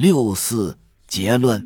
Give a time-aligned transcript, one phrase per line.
[0.00, 0.78] 六四
[1.08, 1.60] 结论，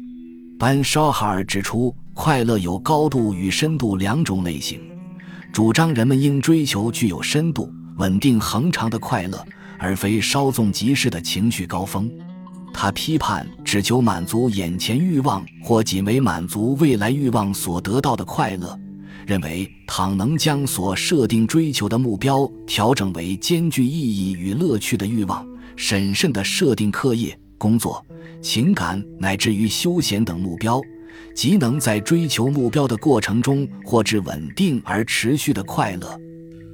[0.59, 4.81] 班绍哈尔指出，快乐有高度与深度两种类型，
[5.53, 9.45] 主张人们应追求具有深度、稳定、恒长的快乐，
[9.79, 12.11] 而非稍纵即逝的情绪高峰。
[12.73, 18.81] 他批判只求满足眼前欲望或仅为满足未来欲望所得到的快乐，
[19.27, 25.47] 认为倘能将所设定追求的目标调整为兼具意义与乐趣的欲望，
[25.77, 27.39] 审慎地设定课业。
[27.63, 28.05] 工作、
[28.41, 30.81] 情感乃至于休闲等目标，
[31.33, 36.19] 即能在追求目标的过程中获致稳定而持续的快乐。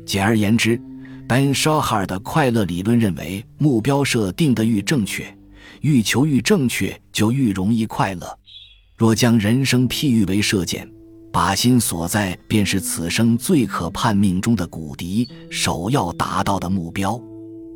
[0.07, 0.81] 简而言之
[1.29, 5.27] ，Ben Shahar 的快乐理论认为，目标设定的愈正确，
[5.83, 8.27] 欲求愈正确，就愈容易快乐。
[8.97, 10.91] 若将人生譬喻为射箭，
[11.31, 17.21] 靶心所在便是此生最可盼命中的骨笛，首要达到的目标。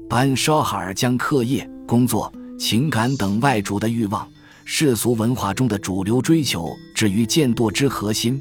[0.09, 2.33] 班沙哈尔将课业、工作。
[2.63, 4.31] 情感等外主的欲望，
[4.65, 8.39] 世俗文化中的主流追求，置于剑堕之核心；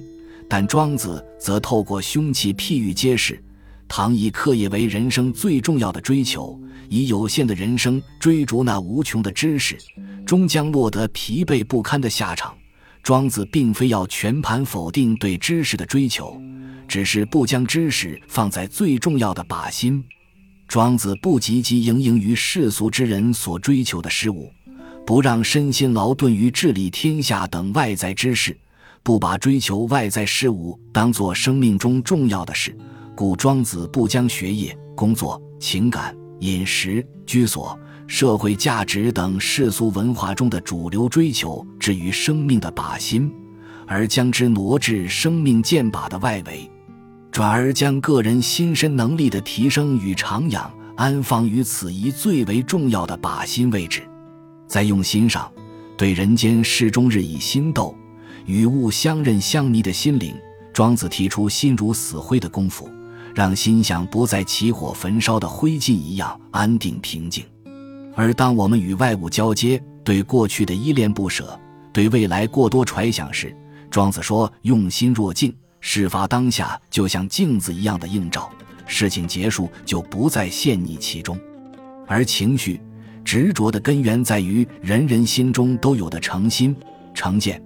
[0.47, 3.43] 但庄子则透过凶器譬喻揭示，
[3.87, 6.55] 唐以课业为人生最重要的追求，
[6.87, 9.75] 以有限的人生追逐那无穷的知识，
[10.23, 12.55] 终将落得疲惫不堪的下场。
[13.01, 16.39] 庄子并非要全盘否定对知识的追求，
[16.87, 20.03] 只是不将知识放在最重要的靶心。
[20.71, 24.49] 庄子不汲汲营营于世俗之人所追求的事物，
[25.05, 28.57] 不让身心劳顿于治理天下等外在之事，
[29.03, 32.73] 不把追求外在事物当作生命中重要的事，
[33.13, 43.29] 故庄子不将学业、工作、情感、饮食、居所、社会价值等世俗文化中的主流追求置于生命的靶心，
[43.85, 46.71] 而将之挪至生命箭靶的外围。
[47.31, 54.01] 转而将个人心身能力的提升与长养安放于此一最为重要的靶心位置，
[54.67, 55.49] 在用心上，
[55.97, 57.95] 对人间事终日以心斗，
[58.45, 60.35] 与物相认相迷的心灵，
[60.73, 62.89] 庄子提出心如死灰的功夫，
[63.33, 67.45] 让心像不再起火焚烧的灰烬一样安定平静。
[68.13, 71.57] 而当我们与外物交接，对过去的依恋不舍，
[71.93, 73.55] 对未来过多揣想时，
[73.89, 78.49] 庄子说：“用心若镜。”事发当下，就像镜子一样的映照；
[78.87, 81.37] 事情结束，就不再陷溺其中。
[82.07, 82.79] 而情绪
[83.25, 86.75] 执着的根源在于人人心中都有的诚心、
[87.13, 87.61] 成见，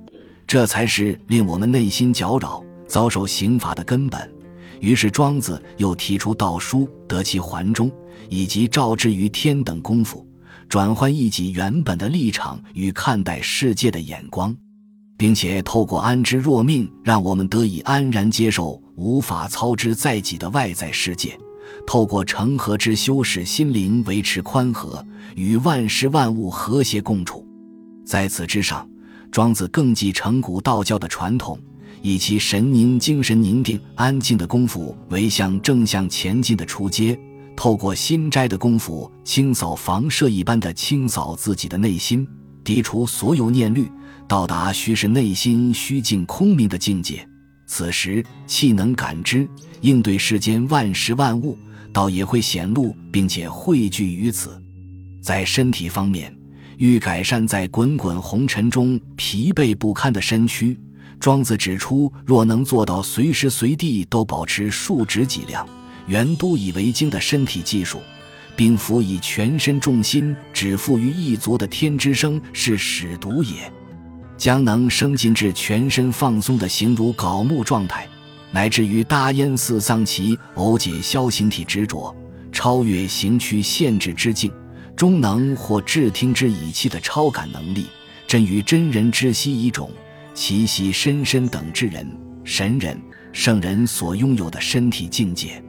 [0.48, 4.31] 这才是令我们内心搅扰、遭受刑罚的根本。
[4.80, 7.92] 于是，庄子又提出道书、得其环中，
[8.30, 10.28] 以及照之于天等功夫，
[10.70, 14.56] 转换一己原本的立场与看待世界的眼光。
[15.18, 21.30] 并且透过安之若命，让我们得以安然接受无法操之在己的外在世界；
[21.88, 25.06] 透过成和之修，使心灵维持宽和，
[25.36, 27.48] 与万事万物和谐共处。
[28.06, 28.88] 在此之上，
[29.31, 31.58] 庄子更继承古道教的传统，
[32.02, 37.18] 以其神宁、精神宁定、安静的功夫为向正向前进的出阶；
[37.56, 42.28] 透过心斋的功夫，清扫房舍一般的清扫自己的内心，
[42.66, 43.90] 涤除所有念虑。
[44.28, 47.28] 到达须是内心虚静空明的境界，
[47.68, 49.47] 此时气能感知，
[49.81, 51.58] 应对世间万事万物，
[51.94, 54.59] 倒也会显露，并且汇聚于此。
[55.22, 56.36] 在身体方面，
[56.78, 60.75] 欲改善在滚滚红尘中疲惫不堪的身躯，
[61.19, 65.68] 庄子指出，若能做到随时随地都保持数值脊量、
[66.07, 68.02] 圆都以为经的身体技术，
[68.56, 73.72] 并辅以全身重心只负于一足的天之声，是使独也。
[74.38, 78.07] 将能升进至全身放松的形如槁木状态，
[78.51, 82.16] 乃至于大烟似丧其偶解消形体执着，
[82.51, 84.51] 超越形躯限制之境，
[84.95, 87.88] 终能或至听之以气的超感能力，
[88.28, 89.90] 真于真人之息一种，
[90.34, 92.06] 其息深深等之人、
[92.44, 93.00] 神人、
[93.31, 95.63] 圣人所拥有的身体境界。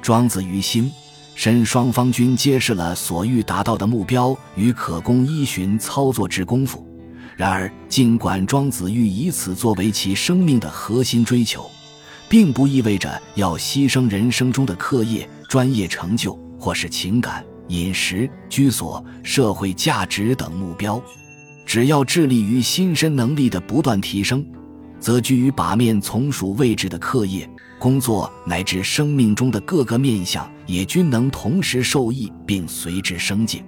[0.00, 0.90] 庄子于心、
[1.34, 6.86] 身双方均揭示了所欲达到的目标与可供依循操作之功夫。
[7.36, 11.68] 然而，尽管庄子欲以此作为其生命的核心追求，
[12.28, 21.02] 并不意味着要牺牲人生中的课业、专业成就，或是情感、饮食、居所、社会价值等目标。
[21.66, 24.46] 只要致力于心身能力的不断提升，
[25.00, 27.48] 则居于把面从属位置的课业、
[27.80, 33.64] 工作乃至生命中的各个面相，也均能同时受益并随之升进。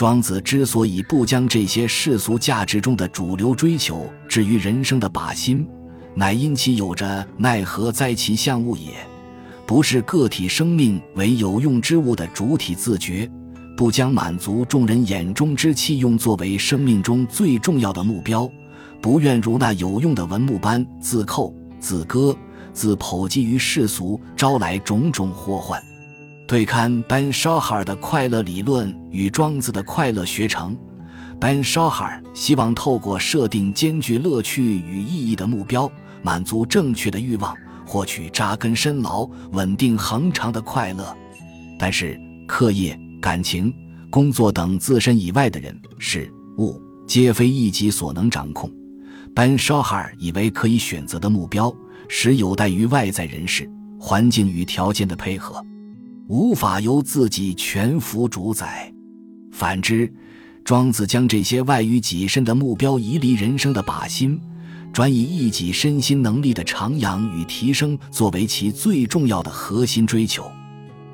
[0.00, 5.68] 庄子之所以不将这些世俗价值中的主流追求置于人生的靶心，
[6.14, 8.92] 乃因其有着“奈何哉其相物也”，
[9.68, 13.30] 不是个体生命为有用之物的主体自觉，
[13.76, 18.50] 不将满足众人眼中之气用作为生命中最重要的目标，
[19.02, 22.34] 不愿如那有用的文木般自扣、自割、
[22.72, 25.78] 自剖击于世俗，招来种种祸患。
[26.50, 30.76] 对看 Ben Shahar 的快乐理论与庄子的快乐学成
[31.40, 35.88] ，Ben Shahar 希望透过设定兼具乐趣与意义的目标，
[36.24, 37.54] 满足正确的欲望，
[37.86, 41.16] 获取扎根深牢、稳定恒长的快乐。
[41.78, 43.72] 但是，课业、感情、
[44.10, 48.68] 工作等自身以外的人事物，皆非一己所能掌控。
[49.36, 51.72] Ben Shahar 以为可以选择的目标，
[52.08, 53.70] 实有待于外在人事、
[54.00, 55.64] 环境与条件的配合。
[56.30, 58.94] 无法由自己全幅主宰。
[59.50, 60.08] 反之，
[60.64, 64.40] 庄子将这些外于己身的目标移离人生的靶心，
[64.92, 70.48] 转以一己身心能力的徜徉与提升作为其最重要的核心追求。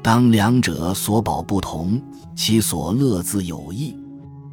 [0.02, 1.98] 当两者所保不同，
[2.34, 3.96] 其所乐自有异。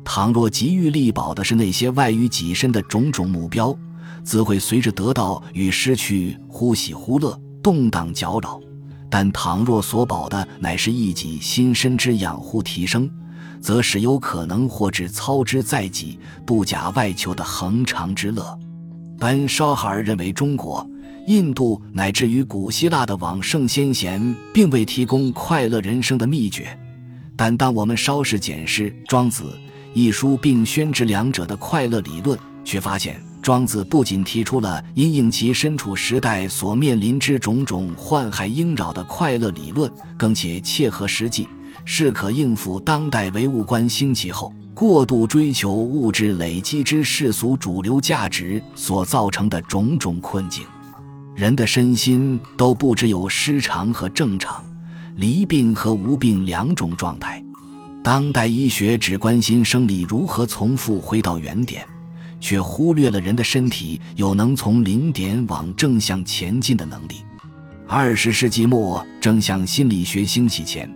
[0.05, 3.77] 倘若急于力保的是那些外于己身的种种目标，
[4.23, 8.61] 则会随着得到与失去忽喜忽乐，动荡搅扰。
[9.13, 13.07] 但倘若所保的乃是一己心身之养护提升，
[13.61, 16.17] 则使有可能获至操之在己、
[16.47, 18.57] 不假外求的恒长之乐。
[19.19, 20.83] 本绍哈尔认为，中国、
[21.27, 26.75] 印度乃至于古希腊的往圣先贤，并未提供快乐人生的秘诀。
[27.35, 29.43] 但当我们稍事检视《庄子》
[29.93, 33.23] 一书，并宣之两者的快乐理论，却发现。
[33.43, 41.45] 庄子不仅提出了因应其身处时代所面临之种种患害应扰的快乐理论，更且切合实际，
[41.83, 50.63] 是可应付当代唯物观兴起后过度追求物质累积之世俗主流价值所造成的种种困境。
[51.35, 54.63] 人的身心都不只有失常和正常、
[55.17, 57.43] 离病和无病两种状态。
[58.01, 61.85] 当代医学只关心生理如何重复回到原点。
[62.43, 67.23] 却忽略了人的身体有能从零点往正向前进的能力。
[67.87, 70.93] 二十世纪末，正向心理学兴起前，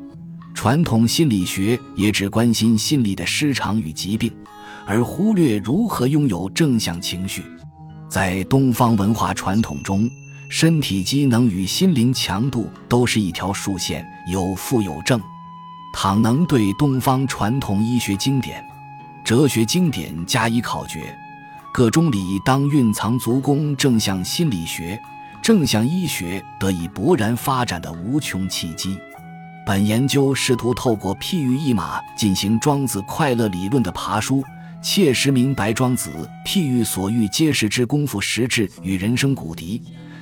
[0.53, 4.29] 传统心理学也只关心心理的失常与疾病，
[4.85, 7.41] 而忽略如何拥有正向情绪。
[8.09, 10.09] 在东方文化传统中，
[10.49, 15.17] 身体机能与心灵强度都是一条竖线，有负有正。
[15.94, 18.61] 倘能对东方传统医学经典、
[19.23, 21.17] 哲学经典加以考掘。
[21.77, 25.00] 各中理当蕴藏足弓正向心理学、
[25.44, 28.97] 正向医学得以勃然发展的无穷契机。
[29.63, 34.44] 本研究试图透过譬喻一马进行庄子快乐理论的爬书，
[34.81, 39.80] 切实明白庄子譬喻所欲揭示之功夫实质与人生古敌。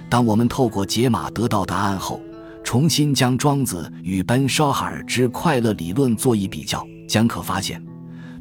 [0.10, 2.20] 当我们透过解码得到答案后，
[2.66, 7.82] 重新将庄子与本绍哈尔之快乐理论做一比较，将可发现。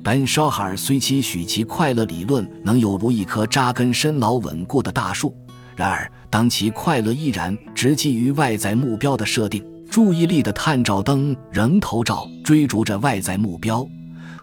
[0.05, 5.35] 本绍哈尔虽期许其快乐理论能有如一棵扎根深牢稳固的大树，
[5.75, 13.83] 然而当其快乐依然直基于外在目标的设定，注意力的探照灯仍投照追逐着外在目标，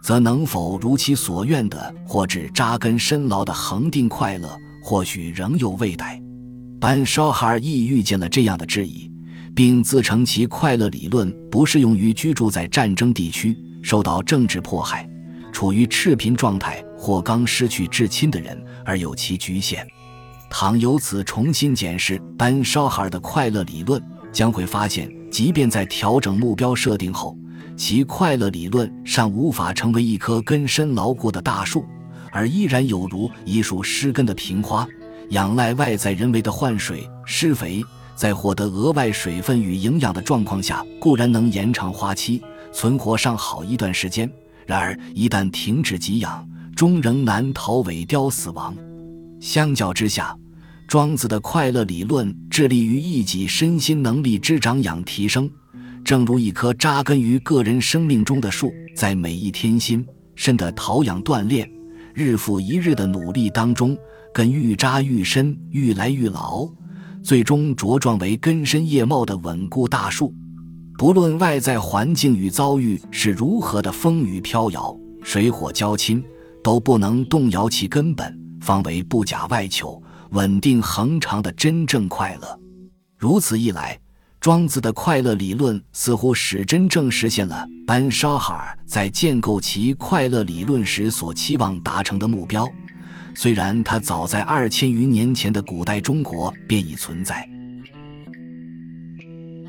[0.02, 6.20] 则能否如其所愿的或至扎根深牢的恒定快乐，或许仍有未待。
[6.80, 9.12] 本绍哈尔亦遇见了这样的质疑，
[9.54, 15.08] 并自称其快乐理论不适用于居住在战争地区、受到政治迫害。
[15.62, 19.88] 处于赤贫状态或刚失去至亲的人，而有其局限。
[20.50, 24.02] 倘由此重新检视班绍哈尔的快乐理论，
[24.32, 27.38] 将会发现，即便在调整目标设定后，
[27.78, 31.86] 其快乐理论尚无法成为一棵根深牢固的大树，
[32.32, 34.88] 而依然有如一束失根的平花，
[35.30, 42.42] 仰赖外在人为的换水、施肥，在获得额外水分与营养的状况下，固然能延长花期，
[42.74, 44.28] 存活上好一段时间。
[44.72, 46.48] 然而，一旦停止给养，
[46.78, 48.74] 终仍难逃萎凋死亡。
[49.42, 50.34] 相较之下，
[50.88, 55.52] 庄子的快乐理论致力于一己身心能力之长养提升，
[56.06, 61.70] 正如一棵扎根于个人生命中的树，在每一天心深的陶养锻炼、
[62.14, 63.98] 日复一日的努力当中，
[64.34, 66.66] 根愈扎愈深，愈来愈牢，
[67.22, 70.34] 最终茁壮为根深叶茂的稳固大树。
[71.02, 76.24] 不论外在环境与遭遇是如何的风雨飘摇、水火交侵，
[76.64, 82.60] 都不能动摇其根本，方为不假外求、稳定恒长的真正快乐。
[83.18, 84.00] 如此一来，
[84.40, 92.70] 庄子的快乐理论似乎使真正实现了班沙哈尔在建构其快乐理论时所期望达成的目标。
[93.34, 97.50] 虽然它早在二千余年前的古代中国便已存在。